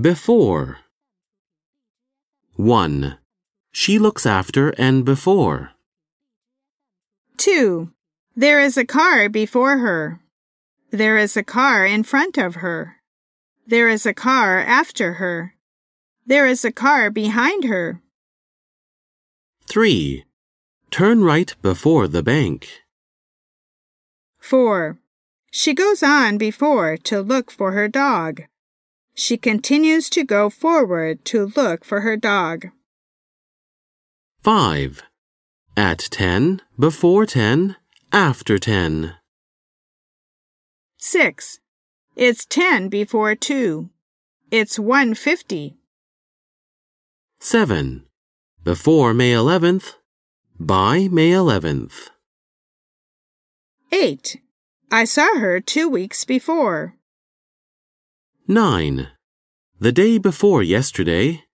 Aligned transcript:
Before. 0.00 0.78
1. 2.56 3.16
She 3.70 4.00
looks 4.00 4.26
after 4.26 4.70
and 4.70 5.04
before. 5.04 5.70
2. 7.36 7.92
There 8.34 8.58
is 8.58 8.76
a 8.76 8.84
car 8.84 9.28
before 9.28 9.78
her. 9.78 10.18
There 10.90 11.16
is 11.16 11.36
a 11.36 11.44
car 11.44 11.86
in 11.86 12.02
front 12.02 12.36
of 12.36 12.56
her. 12.56 12.96
There 13.68 13.88
is 13.88 14.04
a 14.04 14.12
car 14.12 14.58
after 14.58 15.14
her. 15.14 15.54
There 16.26 16.48
is 16.48 16.64
a 16.64 16.72
car 16.72 17.08
behind 17.08 17.62
her. 17.62 18.00
3. 19.68 20.24
Turn 20.90 21.22
right 21.22 21.54
before 21.62 22.08
the 22.08 22.22
bank. 22.24 22.68
4. 24.40 24.98
She 25.52 25.72
goes 25.72 26.02
on 26.02 26.36
before 26.36 26.96
to 26.96 27.20
look 27.20 27.52
for 27.52 27.70
her 27.70 27.86
dog. 27.86 28.42
She 29.14 29.36
continues 29.36 30.10
to 30.10 30.24
go 30.24 30.50
forward 30.50 31.24
to 31.26 31.52
look 31.56 31.84
for 31.84 32.00
her 32.00 32.16
dog. 32.16 32.70
5. 34.42 35.02
At 35.76 35.98
10, 36.10 36.60
before 36.78 37.24
10, 37.24 37.76
after 38.12 38.58
10. 38.58 39.14
6. 40.98 41.58
It's 42.16 42.44
10 42.44 42.88
before 42.88 43.34
2. 43.34 43.88
It's 44.50 44.78
150. 44.78 45.76
7. 47.40 48.06
Before 48.62 49.14
May 49.14 49.32
11th, 49.32 49.94
by 50.58 51.08
May 51.08 51.30
11th. 51.30 52.10
8. 53.92 54.40
I 54.90 55.04
saw 55.04 55.38
her 55.38 55.60
two 55.60 55.88
weeks 55.88 56.24
before. 56.24 56.94
9. 58.46 59.08
The 59.80 59.90
day 59.90 60.18
before 60.18 60.62
yesterday, 60.62 61.44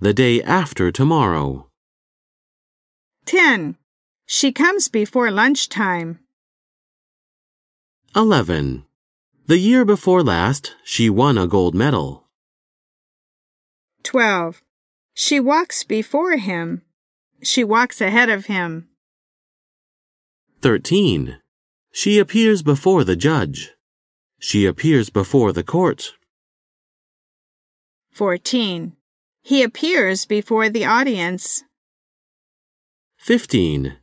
the 0.00 0.12
day 0.12 0.42
after 0.42 0.90
tomorrow. 0.90 1.68
10. 3.26 3.76
She 4.26 4.50
comes 4.50 4.88
before 4.88 5.30
lunchtime. 5.30 6.18
11. 8.16 8.84
The 9.46 9.58
year 9.58 9.84
before 9.84 10.24
last, 10.24 10.74
she 10.82 11.08
won 11.08 11.38
a 11.38 11.46
gold 11.46 11.76
medal. 11.76 12.24
12. 14.02 14.60
She 15.14 15.38
walks 15.38 15.84
before 15.84 16.36
him. 16.36 16.82
She 17.44 17.62
walks 17.62 18.00
ahead 18.00 18.28
of 18.28 18.46
him. 18.46 18.88
13. 20.62 21.38
She 21.92 22.18
appears 22.18 22.64
before 22.64 23.04
the 23.04 23.14
judge. 23.14 23.70
She 24.40 24.66
appears 24.66 25.10
before 25.10 25.52
the 25.52 25.62
court. 25.62 26.14
14. 28.14 28.92
He 29.42 29.64
appears 29.64 30.24
before 30.24 30.68
the 30.68 30.84
audience. 30.84 31.64
15. 33.18 33.96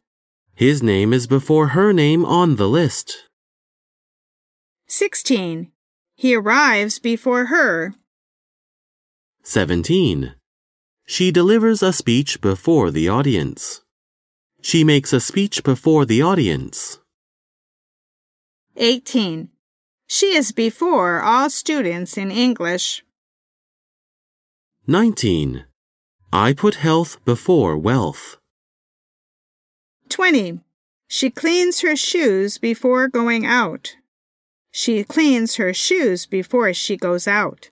His 0.54 0.84
name 0.84 1.14
is 1.14 1.28
before 1.28 1.68
her 1.68 1.94
name 1.94 2.26
on 2.26 2.58
the 2.58 2.68
list. 2.68 3.30
16. 4.88 5.72
He 6.18 6.36
arrives 6.36 7.00
before 7.00 7.46
her. 7.46 7.96
17. 9.44 10.36
She 11.08 11.32
delivers 11.32 11.82
a 11.82 11.94
speech 11.94 12.42
before 12.42 12.92
the 12.92 13.08
audience. 13.08 13.82
She 14.62 14.84
makes 14.84 15.14
a 15.14 15.22
speech 15.22 15.64
before 15.64 16.04
the 16.04 16.22
audience. 16.22 17.00
18. 18.76 19.48
She 20.08 20.36
is 20.36 20.52
before 20.52 21.22
all 21.22 21.50
students 21.50 22.18
in 22.18 22.30
English. 22.30 23.06
19. 24.88 25.66
I 26.34 26.54
put 26.54 26.76
health 26.76 27.24
before 27.26 27.78
wealth. 27.78 28.38
20. 30.10 30.60
She 31.08 31.30
cleans 31.30 31.82
her 31.82 31.96
shoes 31.96 32.58
before 32.58 33.08
going 33.08 33.46
out. 33.46 33.96
She 34.72 35.04
cleans 35.04 35.56
her 35.56 35.74
shoes 35.74 36.26
before 36.26 36.74
she 36.74 36.96
goes 36.96 37.28
out. 37.28 37.71